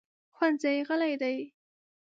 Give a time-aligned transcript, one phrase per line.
[0.35, 1.37] ښوونځی غلی دی.